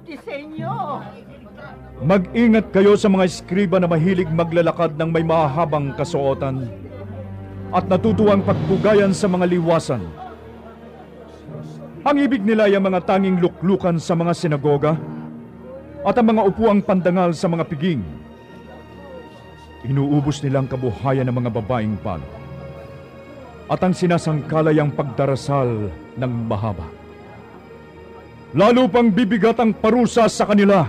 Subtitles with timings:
[0.00, 0.74] mabuti sa inyo.
[2.00, 6.64] Mag-ingat kayo sa mga eskriba na mahilig maglalakad ng may mahahabang kasuotan
[7.70, 10.00] at natutuwang pagbugayan sa mga liwasan.
[12.00, 14.96] Ang ibig nila ay ang mga tanging luklukan sa mga sinagoga
[16.00, 18.00] at ang mga upuang pandangal sa mga piging.
[19.84, 22.24] Inuubos nilang kabuhayan ng mga babaeng pano
[23.68, 26.99] at ang sinasangkalay ang pagdarasal ng mahaba.
[28.50, 30.82] Lalo pang bibigat ang parusa sa kanila.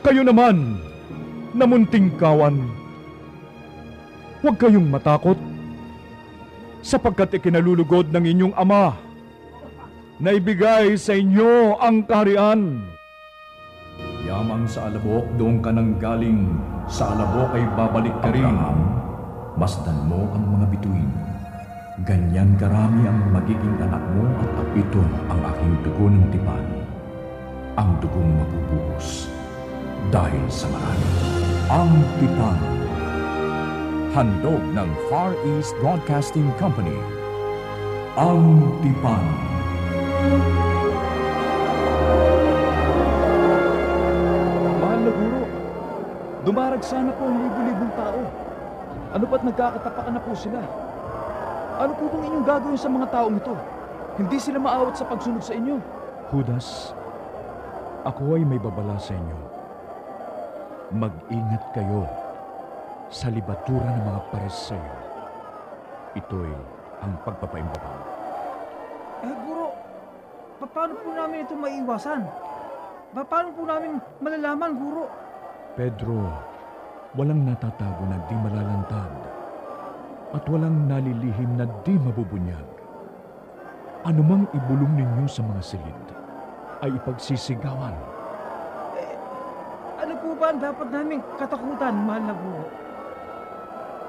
[0.00, 0.80] Kayo naman,
[1.52, 2.64] namunting kawan,
[4.40, 5.36] huwag kayong matakot
[6.80, 8.96] sapagkat ikinalulugod ng inyong ama
[10.16, 12.80] na ibigay sa inyo ang kaharian.
[14.24, 16.56] Yamang sa alabok doon ka nang galing,
[16.88, 18.48] sa alabok ay babalik ka rin.
[19.60, 21.27] Masdan mo ang mga bituin.
[22.06, 26.62] Ganyan karami ang magiging anak mo at apito ang aking dugo ng tipan.
[27.74, 29.26] Ang dugong mabubuhos
[30.14, 31.08] dahil sa marami.
[31.66, 31.90] Ang
[32.22, 32.60] tipan.
[34.14, 36.94] Handog ng Far East Broadcasting Company.
[38.14, 39.24] Ang tipan.
[44.78, 45.42] Mahal na guro,
[46.46, 48.20] dumarag sana po ang libo-libong tao.
[49.18, 50.62] Ano ba't nagkakatapakan na po sila?
[51.78, 53.54] Ano po bang inyong gagawin sa mga taong ito?
[54.18, 55.78] Hindi sila maawat sa pagsunod sa inyo.
[56.26, 56.90] Judas,
[58.02, 59.38] ako ay may babala sa inyo.
[60.90, 62.02] Mag-ingat kayo
[63.14, 64.94] sa libatura ng mga paresayo.
[66.18, 66.50] Ito'y
[66.98, 68.00] ang pagpapaimbabang.
[69.22, 69.70] Eh, guro,
[70.58, 72.26] pa- paano po namin ito maiwasan?
[73.14, 75.06] Pa- paano po namin malalaman, guro?
[75.78, 76.26] Pedro,
[77.14, 79.37] walang natatago na di malalantad
[80.28, 82.68] at walang nalilihim na di mabubunyag.
[84.04, 86.00] Anumang ibulong ninyo sa mga silid
[86.84, 87.96] ay ipagsisigawan.
[89.98, 92.64] Ano po ba ang dapat naming katakutan, mahal na guro?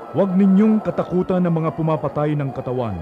[0.09, 2.97] Huwag ninyong katakutan ng mga pumapatay ng katawan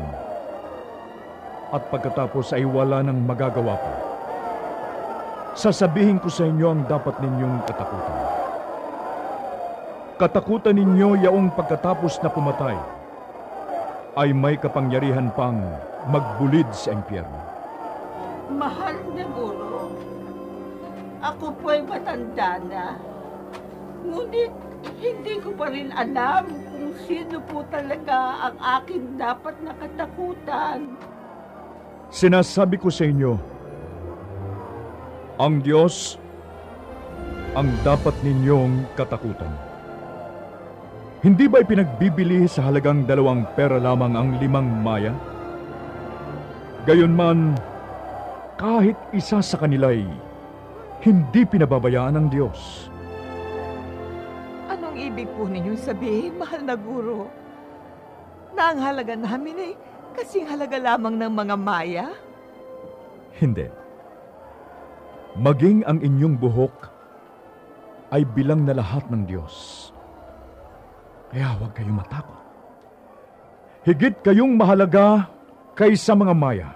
[1.72, 3.94] at pagkatapos ay wala nang magagawa pa.
[5.58, 8.20] Sasabihin ko sa inyo ang dapat ninyong katakutan.
[10.22, 12.97] Katakutan ninyo yaong pagkatapos na pumatay
[14.18, 15.62] ay may kapangyarihan pang
[16.10, 17.38] magbulid sa impyerno.
[18.50, 19.94] Mahal na guro.
[21.22, 22.98] Ako po'y matanda na.
[24.02, 24.50] Ngunit
[24.98, 30.98] hindi ko pa rin alam kung sino po talaga ang aking dapat na katakutan.
[32.10, 33.38] Sinasabi ko sa inyo,
[35.38, 36.18] ang Diyos
[37.54, 39.67] ang dapat ninyong katakutan.
[41.18, 45.18] Hindi ba ipinagbibili sa halagang dalawang pera lamang ang limang maya?
[46.86, 47.58] Gayunman,
[48.58, 50.06] kahit isa sa kanila'y
[51.02, 52.90] hindi pinababayaan ng Diyos.
[54.70, 57.30] Anong ibig po ninyong sabihin, mahal na guro?
[58.58, 59.72] Na ang halaga namin ay
[60.18, 62.08] kasing halaga lamang ng mga maya?
[63.38, 63.70] Hindi.
[65.38, 66.76] Maging ang inyong buhok
[68.10, 69.87] ay bilang na lahat ng Diyos.
[71.28, 72.40] Kaya huwag kayong matakot.
[73.84, 75.28] Higit kayong mahalaga
[75.76, 76.70] kaysa mga maya.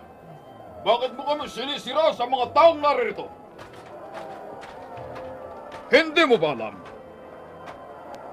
[0.82, 3.28] Bakit mo kami sinisira sa mga taong naririto?
[5.92, 6.76] Hindi mo ba alam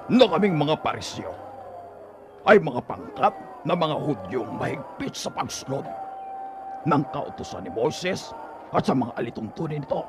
[0.09, 1.35] na kaming mga parisyo
[2.47, 3.35] ay mga pangkat
[3.67, 5.85] na mga Hudyong mahigpit sa pagsunod
[6.87, 8.31] ng kautusan ni Moses
[8.71, 10.07] at sa mga alituntunin nito?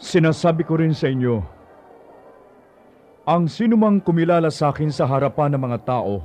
[0.00, 1.44] Sinasabi ko rin sa inyo,
[3.30, 6.18] ang sinumang kumilala sa akin sa harapan ng mga tao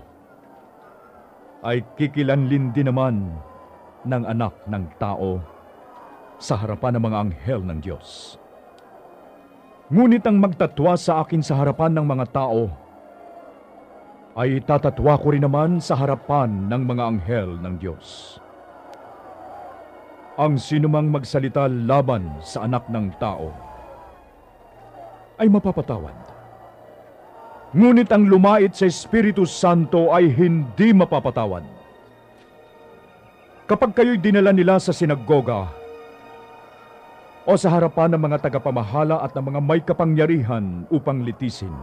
[1.62, 3.30] ay kikilanlin din naman
[4.10, 5.38] ng anak ng tao
[6.42, 8.42] sa harapan ng mga anghel ng Diyos.
[9.94, 12.74] Ngunit ang magtatwa sa akin sa harapan ng mga tao
[14.34, 18.42] ay tatatwa ko rin naman sa harapan ng mga anghel ng Diyos.
[20.42, 23.54] Ang sinumang magsalita laban sa anak ng tao
[25.38, 26.35] ay mapapatawad.
[27.76, 31.60] Ngunit ang lumait sa Espiritu Santo ay hindi mapapatawad.
[33.68, 35.68] Kapag kayo'y dinala nila sa sinagoga
[37.44, 41.76] o sa harapan ng mga tagapamahala at ng mga may kapangyarihan upang litisin,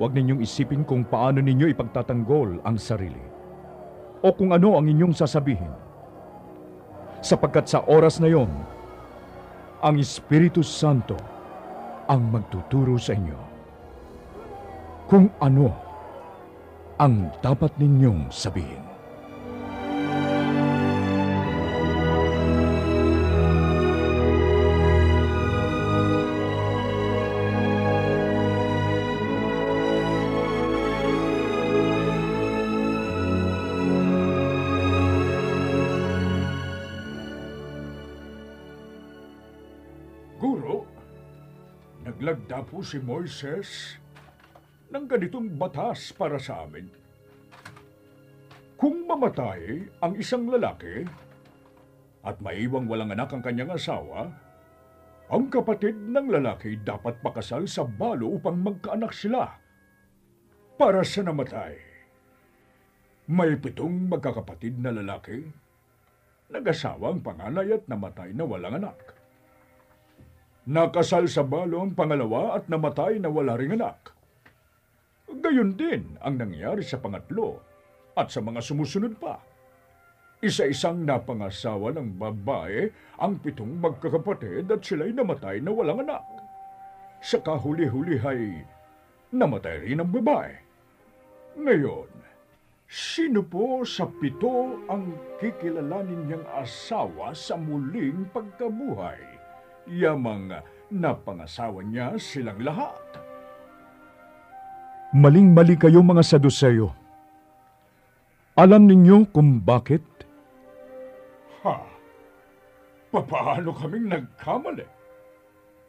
[0.00, 3.20] huwag ninyong isipin kung paano ninyo ipagtatanggol ang sarili
[4.24, 5.74] o kung ano ang inyong sasabihin.
[7.20, 8.48] Sapagkat sa oras na yon,
[9.84, 11.20] ang Espiritu Santo
[12.08, 13.53] ang magtuturo sa inyo
[15.04, 15.68] kung ano
[16.96, 18.80] ang dapat ninyong sabihin.
[40.40, 40.88] Guro,
[42.06, 44.00] naglagda po si Moises
[44.94, 46.86] ng ganitong batas para sa amin.
[48.78, 51.02] Kung mamatay ang isang lalaki
[52.22, 54.30] at maiwang walang anak ang kanyang asawa,
[55.34, 59.50] ang kapatid ng lalaki dapat pakasal sa balo upang magkaanak sila.
[60.78, 61.74] Para sa namatay,
[63.34, 65.42] may pitong magkakapatid na lalaki,
[66.54, 68.98] nag-asawa ang panganay at namatay na walang anak.
[70.70, 74.13] Nakasal sa balo ang pangalawa at namatay na wala ring anak.
[75.34, 77.58] Gayon din ang nangyari sa pangatlo
[78.14, 79.42] at sa mga sumusunod pa.
[80.44, 86.22] Isa-isang napangasawa ng babae ang pitong magkakapatid at sila'y namatay na walang anak.
[87.24, 88.60] Sa kahuli-huli ay
[89.32, 90.52] namatay rin ang babae.
[91.56, 92.10] Ngayon,
[92.84, 99.22] sino po sa pito ang kikilalanin niyang asawa sa muling pagkabuhay?
[99.88, 100.60] Yamang
[100.92, 103.23] napangasawa niya silang lahat.
[105.14, 106.90] Maling-mali kayo mga Saduseyo.
[108.58, 110.02] Alam ninyo kung bakit?
[111.62, 111.78] Ha?
[113.14, 114.82] Papaano kaming nagkamali?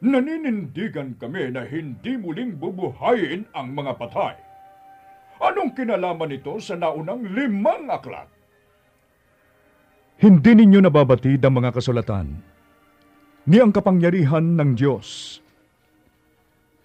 [0.06, 4.38] Naninindigan kami na hindi muling bubuhayin ang mga patay.
[5.42, 8.30] Anong kinalaman nito sa naunang limang aklat?
[10.22, 12.28] Hindi ninyo nababatid ang mga kasulatan
[13.46, 15.38] ni ang kapangyarihan ng Diyos.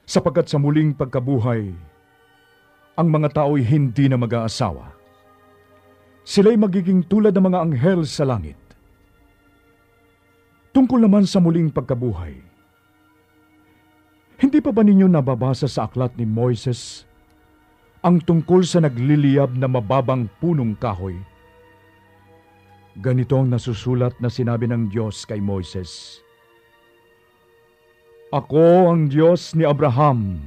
[0.10, 1.91] Sapagkat sa muling pagkabuhay,
[2.96, 4.92] ang mga tao'y hindi na mag-aasawa.
[6.22, 8.60] Sila'y magiging tulad ng mga anghel sa langit.
[10.72, 12.52] Tungkol naman sa muling pagkabuhay,
[14.42, 17.06] hindi pa ba ninyo nababasa sa aklat ni Moises
[18.02, 21.14] ang tungkol sa nagliliyab na mababang punong kahoy?
[22.98, 26.18] Ganito ang nasusulat na sinabi ng Diyos kay Moises.
[28.34, 30.42] Ako ang Diyos ni Abraham,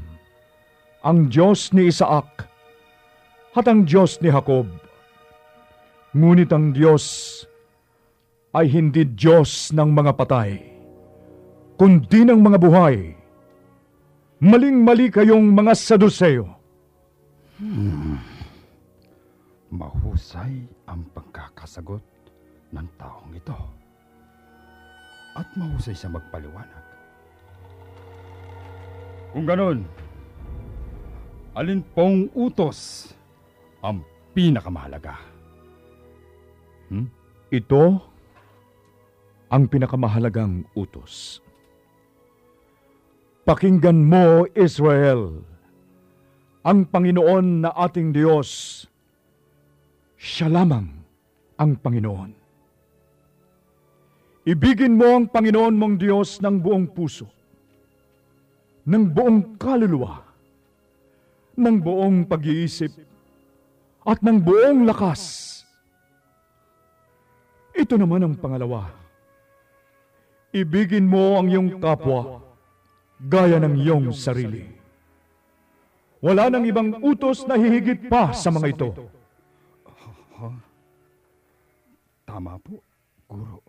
[1.05, 2.49] ang Diyos ni Isaac,
[3.53, 4.67] at ang Diyos ni Jacob.
[6.17, 7.05] Ngunit ang Diyos
[8.56, 10.59] ay hindi Diyos ng mga patay,
[11.77, 13.12] kundi ng mga buhay.
[14.41, 16.49] Maling-mali kayong mga Saduseo.
[19.75, 20.55] Mahusay
[20.89, 22.05] ang pagkakasagot
[22.73, 23.59] ng taong ito.
[25.35, 26.85] At mahusay siya magpaliwanag.
[29.35, 29.83] Kung ganon,
[31.55, 33.11] alin pong utos
[33.79, 34.03] ang
[34.35, 35.15] pinakamahalaga?
[36.91, 37.06] Hmm?
[37.55, 38.03] Ito
[39.55, 41.39] ang pinakamahalagang utos.
[43.47, 45.45] Pakinggan mo, Israel,
[46.65, 48.83] ang Panginoon na ating Diyos.
[50.17, 50.88] Siya lamang
[51.61, 52.33] ang Panginoon.
[54.49, 57.28] Ibigin mo ang Panginoon mong Diyos ng buong puso,
[58.88, 60.24] ng buong kaluluwa,
[61.56, 62.92] ng buong pag-iisip,
[64.04, 65.50] at ng buong lakas.
[67.75, 68.92] Ito naman ang pangalawa.
[70.54, 72.38] Ibigin mo ang iyong kapwa
[73.18, 74.70] gaya ng iyong sarili.
[76.23, 78.88] Wala nang ibang utos na hihigit pa sa mga ito.
[82.25, 82.80] Tama po,
[83.28, 83.61] Guro.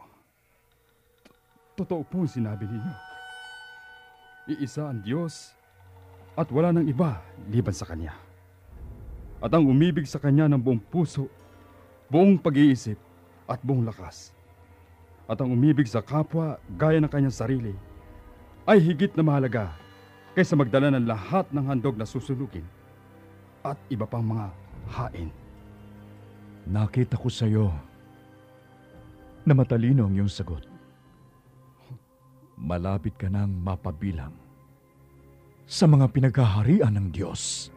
[1.76, 2.94] Totoo po sinabi ninyo.
[4.56, 5.55] Iisa ang Diyos
[6.36, 8.14] at wala nang iba liban sa Kanya.
[9.40, 11.32] At ang umibig sa Kanya ng buong puso,
[12.12, 13.00] buong pag-iisip
[13.48, 14.36] at buong lakas.
[15.26, 17.74] At ang umibig sa kapwa gaya ng kanyang sarili
[18.70, 19.74] ay higit na mahalaga
[20.38, 22.66] kaysa magdala ng lahat ng handog na susunugin
[23.66, 24.54] at iba pang mga
[24.94, 25.34] hain.
[26.70, 27.74] Nakita ko sa iyo
[29.46, 30.62] na matalino ang iyong sagot.
[32.58, 34.45] Malapit ka nang mapabilang
[35.66, 37.74] sa mga pinaghaharian ng Diyos.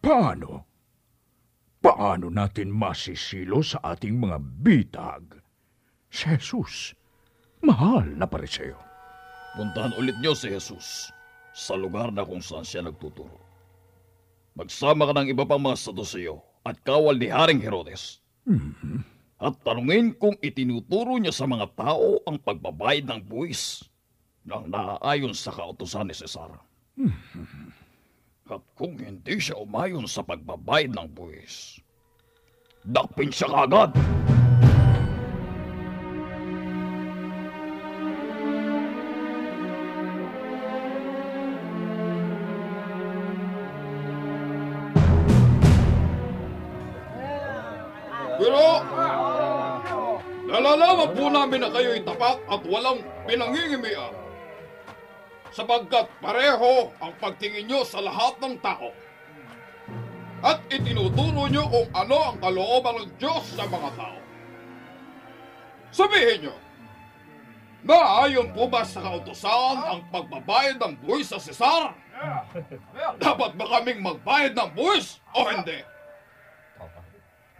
[0.00, 0.66] Paano?
[1.78, 5.49] Paano natin masisilo sa ating mga bitag?
[6.10, 6.92] Si Jesus,
[7.62, 8.74] mahal na pariseo.
[9.54, 11.14] Puntahan ulit niyo si Jesus
[11.54, 13.38] sa lugar na kung saan siya nagtuturo.
[14.58, 18.18] Magsama ka ng iba pang mga saduseyo at kawal ni Haring Herodes.
[19.40, 23.86] At tanungin kung itinuturo niya sa mga tao ang pagbabayad ng buwis
[24.44, 26.58] nang naaayon sa kautusan ni Cesar.
[28.50, 31.78] At kung hindi siya umayon sa pagbabayad ng buwis,
[32.82, 33.94] dakpin siya kagad.
[50.50, 54.10] Nalalaman po namin na kayo'y tapat at walang pinangingimian.
[55.54, 58.90] Sapagkat pareho ang pagtingin nyo sa lahat ng tao.
[60.42, 64.18] At itinuturo nyo kung ano ang kalooban ng Diyos sa mga tao.
[65.90, 66.54] Sabihin nyo,
[67.82, 71.94] naayon po ba sa kautosan ang pagbabayad ng buwis sa Cesar?
[73.18, 75.82] Dapat ba kaming magbayad ng buwis o hindi?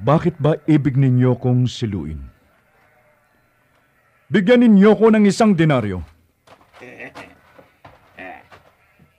[0.00, 2.24] Bakit ba ibig ninyo kong siluin?
[4.32, 6.00] Bigyan ninyo ko ng isang denaryo.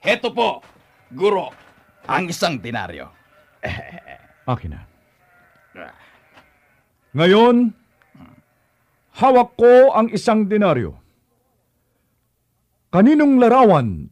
[0.06, 0.58] Heto po,
[1.14, 1.54] guro,
[2.10, 3.06] ang isang denaryo.
[4.52, 4.82] Akin na.
[7.14, 7.70] Ngayon,
[9.22, 10.98] hawak ko ang isang denaryo.
[12.90, 14.10] Kaninong larawan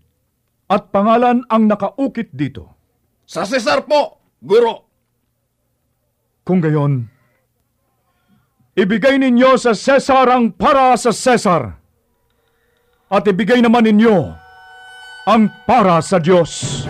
[0.70, 2.78] at pangalan ang nakaukit dito?
[3.26, 4.89] Sa Cesar po, guro.
[6.50, 7.06] Kung gayon,
[8.74, 11.78] ibigay ninyo sa Cesar ang para sa Cesar.
[13.06, 14.34] At ibigay naman ninyo
[15.30, 16.82] ang para sa Diyos.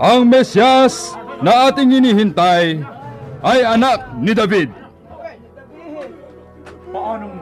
[0.00, 1.12] Ang Mesyas
[1.44, 2.80] na ating hinihintay
[3.44, 4.83] ay anak ni David.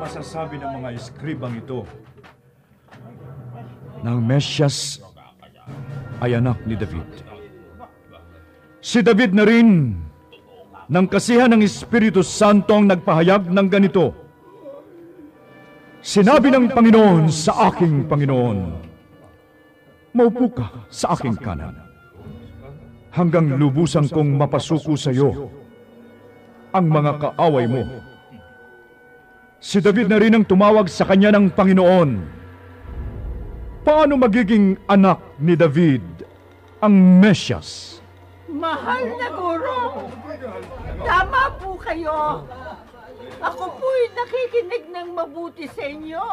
[0.02, 1.87] Masasabi ng mga eskribang ito
[4.02, 4.99] na ang Mesyas
[6.18, 7.06] ay anak ni David?
[8.82, 9.94] Si David na rin
[10.90, 14.11] ng kasihan ng Espiritu Santo ang nagpahayag ng ganito.
[16.02, 18.59] Sinabi ng Panginoon sa aking Panginoon,
[20.18, 21.78] Maupo ka sa aking kanan
[23.14, 25.47] hanggang lubusan kong mapasuko sa iyo
[26.75, 28.12] ang mga kaaway mo.
[29.62, 32.11] Si David na rin ang tumawag sa kanya ng Panginoon.
[33.87, 36.02] Paano magiging anak ni David
[36.83, 38.02] ang Mesyas?
[38.50, 40.11] Mahal na guro,
[41.07, 42.42] tama po kayo.
[43.38, 46.26] Ako po'y nakikinig ng mabuti sa inyo.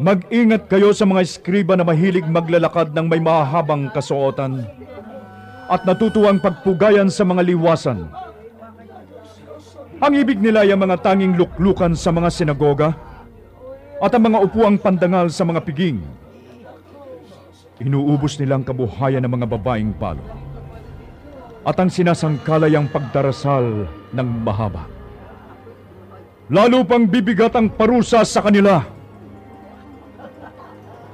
[0.00, 4.64] Mag-ingat kayo sa mga eskriba na mahilig maglalakad ng may mahabang kasuotan
[5.68, 8.08] at natutuwang pagpugayan sa mga liwasan.
[9.98, 12.94] Ang ibig nila ay ang mga tanging luklukan sa mga sinagoga
[13.98, 15.98] at ang mga upuang pandangal sa mga piging.
[17.82, 20.22] Inuubos nilang kabuhayan ng mga babaeng palo
[21.66, 24.86] at ang sinasangkalay ang pagdarasal ng mahaba.
[26.48, 28.80] Lalo pang bibigat ang parusa sa kanila.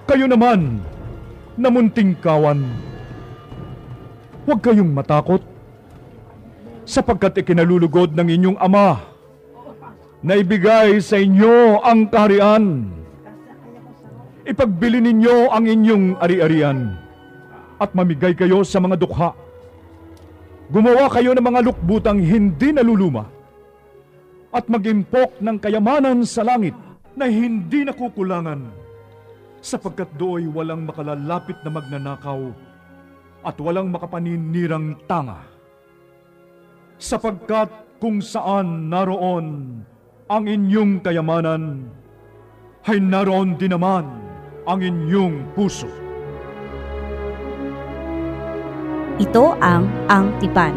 [0.05, 0.85] Kayo naman,
[1.57, 2.61] namunting kawan,
[4.45, 5.54] huwag kayong matakot
[6.85, 9.01] sapagkat ikinalulugod ng inyong ama
[10.25, 12.89] na ibigay sa inyo ang kaharian.
[14.45, 16.97] Ipagbili ninyo ang inyong ari-arian
[17.81, 19.33] at mamigay kayo sa mga dukha.
[20.69, 23.29] Gumawa kayo ng mga lukbutang hindi naluluma
[24.53, 26.77] at magimpok ng kayamanan sa langit
[27.17, 28.65] na hindi nakukulangan
[29.65, 32.53] sapagkat dooy walang makalalapit na magnanakaw
[33.45, 35.54] at walang makapaninirang tanga.
[36.99, 39.81] Sapagkat kung saan naroon
[40.31, 41.91] ang inyong kayamanan,
[42.85, 44.05] ay naroon din naman
[44.69, 45.89] ang inyong puso.
[49.15, 50.75] Ito ang Ang Tipan.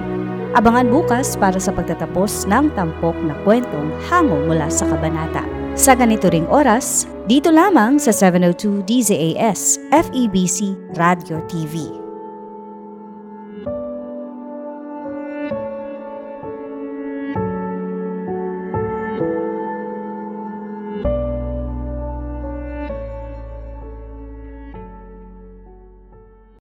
[0.53, 5.41] Abangan bukas para sa pagtatapos ng tampok na kwentong hango mula sa kabanata.
[5.73, 11.96] Sa ganito ring oras, dito lamang sa 702 DZAS FEBC Radio TV.